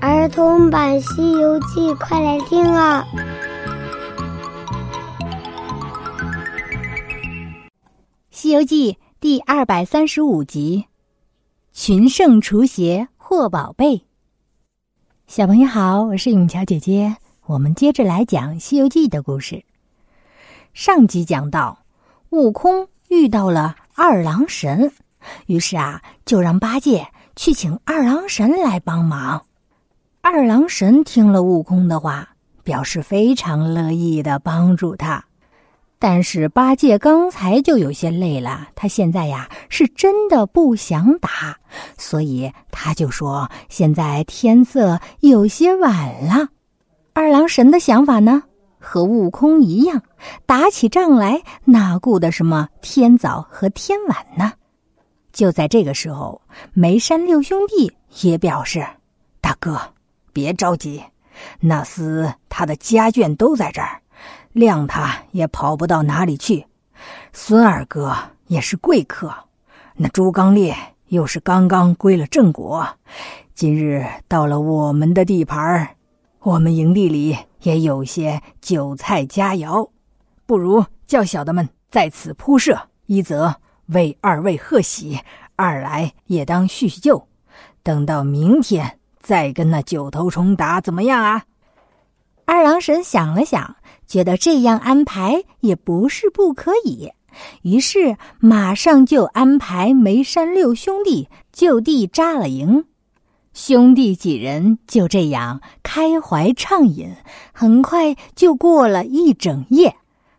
[0.00, 3.04] 儿童版《西游记》，快来听啊！
[8.30, 10.84] 《西游记》第二百三十五集：
[11.72, 14.04] 群圣除邪获宝贝。
[15.26, 19.64] 小朋友好，我是永桥姐姐，我们接着来讲《西游记》的故事。
[20.74, 21.76] 上集讲到，
[22.30, 24.92] 悟空遇到了二郎神，
[25.46, 29.44] 于是啊，就让八戒去请二郎神来帮忙。
[30.30, 32.28] 二郎神听了悟空的话，
[32.62, 35.24] 表示非常乐意的帮助他。
[35.98, 41.56] 但是八戒刚才就有些累了，他现在呀是真的不想打，
[41.96, 46.48] 所以他就说：“现在天色有些晚了。”
[47.14, 48.42] 二郎神的想法呢，
[48.78, 50.02] 和悟空一样，
[50.44, 54.52] 打起仗来哪顾得什么天早和天晚呢？
[55.32, 56.42] 就在这个时候，
[56.74, 58.86] 梅山六兄弟也表示
[59.40, 59.80] ：“大哥。”
[60.38, 61.02] 别着急，
[61.58, 64.02] 那厮他的家眷都在这儿，
[64.54, 66.64] 谅他也跑不到哪里去。
[67.32, 68.14] 孙二哥
[68.46, 69.34] 也是贵客，
[69.96, 70.76] 那朱刚烈
[71.08, 72.86] 又是刚刚归了正果，
[73.52, 75.96] 今日到了我们的地盘
[76.38, 79.90] 我们营地里也有些酒菜佳肴，
[80.46, 85.18] 不如叫小的们在此铺设，一则为二位贺喜，
[85.56, 87.26] 二来也当叙叙旧。
[87.82, 88.97] 等到明天。
[89.20, 91.44] 再跟那九头虫打怎么样啊？
[92.44, 97.12] 二郎神想了想，觉得这样安排也不是不可以，
[97.62, 102.84] 于是马上就安排梅山六兄弟就地扎了营。
[103.52, 107.12] 兄弟几人就这样开怀畅饮，
[107.52, 109.94] 很快就过了一整夜。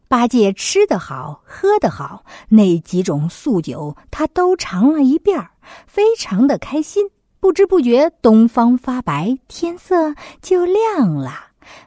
[0.08, 5.46] 八戒吃得好，喝得好，那几种素酒他都尝了一遍
[5.86, 7.06] 非常的开心。
[7.40, 11.32] 不知不觉，东方发白，天色就亮了。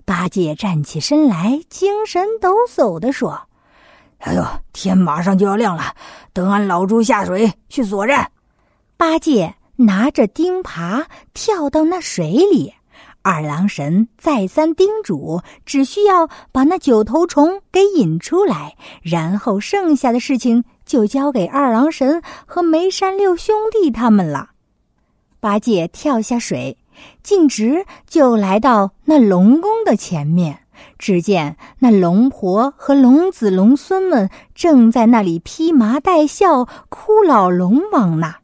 [0.05, 3.49] 八戒站起身来，精神抖擞的说
[4.21, 4.43] ：“哎呦，
[4.73, 5.95] 天马上就要亮了，
[6.33, 8.31] 等俺老猪下水去作战。”
[8.97, 11.05] 八戒拿着钉耙
[11.35, 12.73] 跳到那水里，
[13.21, 24.51] 二郎神再三叮嘱，只需要把那九头虫给引出来，然后剩下的事情就交给二郎神和梅山六兄弟他们了。
[25.43, 26.79] 八戒跳下水，
[27.21, 30.61] 径直就来到那龙宫的前面。
[31.01, 38.35] 只见那龙婆和龙子龙孙们正在那里披麻戴孝、哭老龙王呢。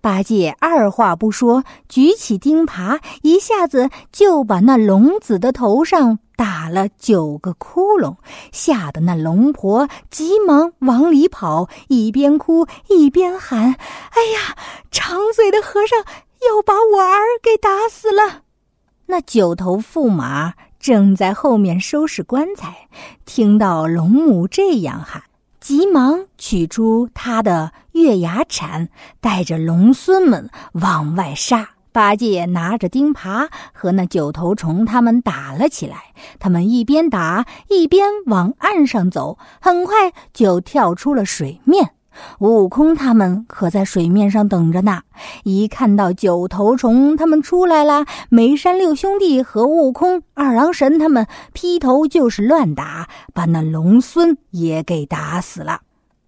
[0.00, 8.16] 八戒二话不说，举起钉耙，一下子就把那龙子的头上打了九个窟窿，
[8.52, 13.74] 吓得那龙婆急忙往里跑，一边哭一边喊
[14.12, 14.56] ：“哎呀，
[14.90, 15.98] 长嘴的和尚！”
[16.44, 18.42] 要把我儿给打死了！
[19.06, 22.88] 那九头驸马正在后面收拾棺材，
[23.24, 25.22] 听到龙母这样喊，
[25.58, 28.90] 急忙取出他的月牙铲，
[29.22, 31.70] 带着龙孙们往外杀。
[31.94, 41.92] 八戒拿着钉耙和那九头虫他们打了起来，他们一边打一边往岸上走，很快就跳出了水面。
[42.40, 45.02] 悟空他们可在水面上等着呢。
[45.44, 55.82] 一看到九头虫他们出来了，梅山六兄弟和悟空、二郎神他们劈头就是乱打，把那龙孙也给打死了。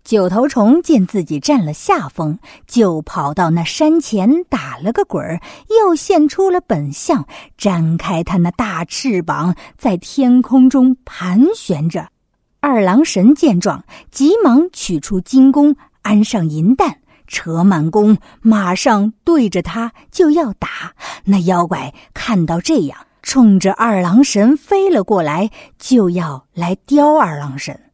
[0.07, 7.27] 九头虫见自己占了下风，就跑到那山前打了个滚儿，又现出了本相，
[7.59, 12.07] 展开他那大翅膀，在天空中盘旋着。
[12.61, 20.95] 二郎神见状，急忙取出金弓，安上银弹，扯满弓，马上对着他就要打。
[21.25, 25.51] 那妖怪看到这样，冲着二郎神飞了过来，
[25.81, 27.86] 就要来叼二郎神。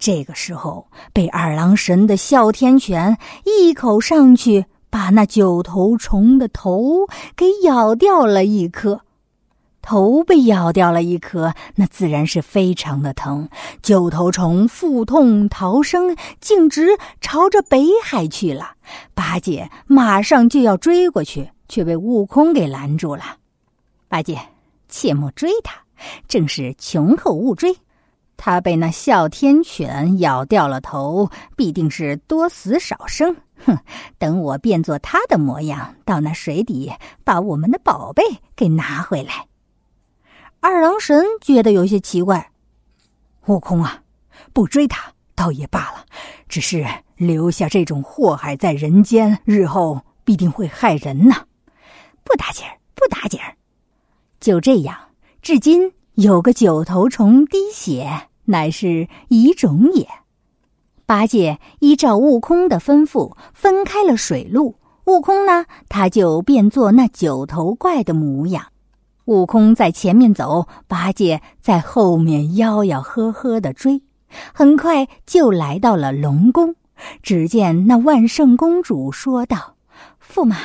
[0.00, 7.06] 这个时候，被二郎神的哮天犬一口上去，把那九头虫的头
[7.36, 9.02] 给咬掉了一颗。
[9.82, 13.48] 头被咬掉了一颗，那自然是非常的疼。
[13.82, 16.88] 九头虫腹痛逃生，径直
[17.20, 18.72] 朝着北海去了。
[19.14, 23.36] 八戒马上就要追过去，却被悟空给拦住了。
[24.08, 24.38] 八戒，
[24.88, 25.74] 切莫追他，
[26.26, 27.76] 正是穷寇勿追。
[28.42, 33.36] 他被那哮天犬咬掉了头，必定是多死少生。
[33.66, 33.78] 哼，
[34.16, 36.90] 等我变作他的模样，到那水底
[37.22, 38.22] 把我们的宝贝
[38.56, 39.46] 给拿回来。
[40.58, 42.50] 二郎神觉得有些奇怪，
[43.44, 44.02] 悟空啊，
[44.54, 46.06] 不追他倒也罢了，
[46.48, 51.44] 只是留下这种祸害在人间，日后必定会害人呐。
[52.24, 53.54] 不打紧儿，不打紧儿。
[54.40, 54.96] 就这样，
[55.42, 58.10] 至今有个九头虫滴血，
[58.50, 60.06] 乃是遗种也。
[61.06, 64.76] 八戒依照悟空的吩咐，分开了水路。
[65.06, 68.66] 悟空呢，他就变作那九头怪的模样。
[69.24, 74.02] 悟空在前面走，八戒在后面吆吆喝喝的追。
[74.52, 76.76] 很快就来到了龙宫。
[77.22, 79.74] 只见那万圣公主说道
[80.22, 80.56] ：“驸马，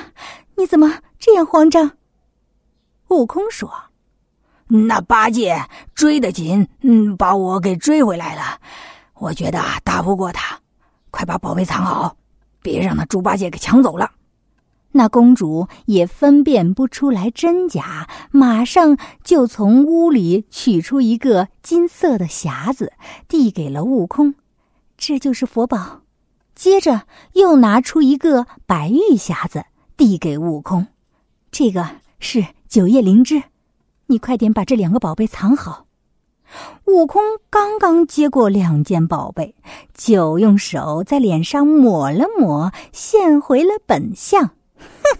[0.57, 1.93] 你怎么这样慌张？”
[3.09, 3.71] 悟空说
[4.67, 5.61] ：“那八戒
[5.93, 8.59] 追得紧，嗯，把我给追回来了。
[9.15, 10.59] 我觉得打不过他，
[11.11, 12.17] 快把宝贝藏好，
[12.61, 14.11] 别让那猪八戒给抢走了。”
[14.97, 22.93] 那公主也分辨不出来真假，马上就从屋里取出一个金色的匣子，
[23.27, 24.35] 递给了悟空
[24.97, 26.01] ：“这就是佛宝。”
[26.55, 27.01] 接着
[27.33, 29.65] 又拿出一个白玉匣子，
[29.97, 30.87] 递给悟空
[31.51, 31.85] ：“这个
[32.19, 33.43] 是九叶灵芝，
[34.07, 35.85] 你快点把这两个宝贝藏好。”
[36.85, 39.55] 悟空刚刚接过两件宝贝，
[39.93, 44.51] 就用手在脸上抹了抹，现回了本相。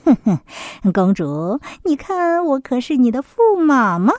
[0.04, 0.40] 哼哼
[0.84, 4.14] 哼，公主，你看我可是你的驸马吗？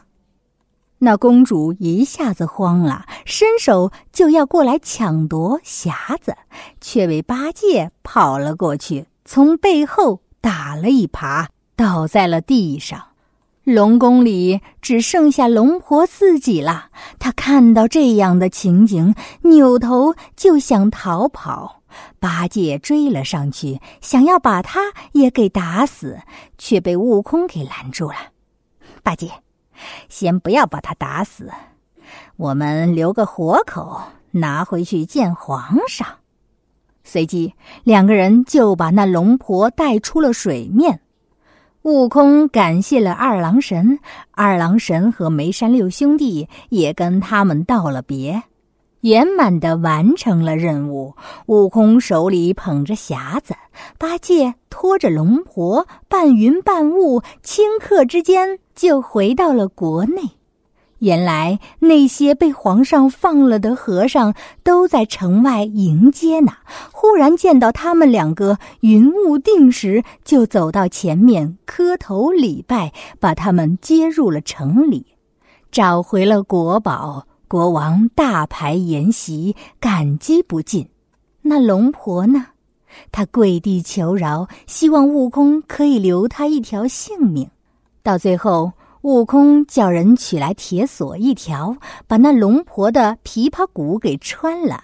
[0.98, 6.34] 那公主一下子慌了，伸手就要过来抢夺匣子，
[6.80, 11.46] 却被八戒跑了过去，从背后打了一耙，
[11.76, 13.00] 倒在了地上。
[13.66, 16.86] 龙宫里只剩下龙婆自己了。
[17.18, 21.82] 她看到这样的情景，扭头就想逃跑。
[22.20, 26.20] 八戒追了上去，想要把他也给打死，
[26.56, 28.14] 却被悟空给拦住了。
[29.02, 29.28] 八戒，
[30.08, 31.50] 先不要把他打死，
[32.36, 36.06] 我们留个活口，拿回去见皇上。
[37.02, 37.52] 随即，
[37.82, 41.00] 两个人就把那龙婆带出了水面。
[41.87, 44.00] 悟空感谢了二郎神，
[44.33, 48.43] 二郎神和梅山六兄弟也跟他们道了别。
[49.03, 51.15] 圆满的完成了任务。
[51.47, 53.55] 悟空手里捧着匣子，
[53.99, 60.23] 八戒拖着龙婆，半云半雾，顷刻之间就回到了国内。
[60.98, 66.52] 原来那些被皇上放了的和尚都在城外迎接呢。
[66.93, 75.06] 忽然见到他们两个云雾定时，就走到前面磕头礼拜，把他们接入了城里，
[75.70, 77.26] 找回了国宝。
[77.49, 80.88] 国王大排筵席，感激不尽。
[81.42, 82.46] 那龙婆呢？
[83.12, 87.49] 她跪地求饶，希望悟空可以留她一条性命。
[88.02, 88.72] 到最后，
[89.06, 91.76] 悟空叫人取来铁锁一条，
[92.08, 94.82] 把那龙婆的琵琶骨给穿了，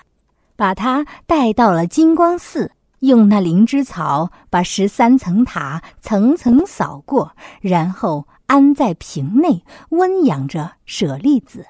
[0.54, 2.70] 把她带到了金光寺，
[3.00, 11.66] 用那灵芝草把十三层塔层层扫过，然后安在瓶内温养着舍利子。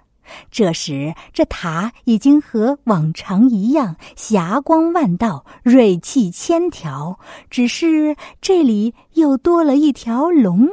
[0.50, 10.68] 这时，这塔已经和往常一样霞光万道、锐气千条，只是这里又多了一条龙。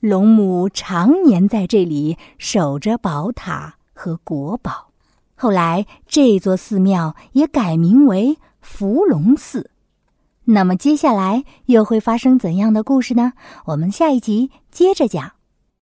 [0.00, 4.90] 龙母常年在这里守着宝塔和国宝。
[5.34, 9.70] 后来，这座寺庙也改名为伏龙寺。
[10.44, 13.32] 那么，接下来又会发生怎样的故事呢？
[13.66, 15.37] 我们下一集接着讲。